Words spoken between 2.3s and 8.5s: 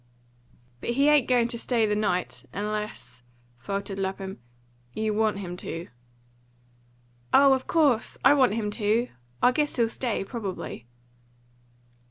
unless," faltered Lapham, "you want him to." "Oh, of course, I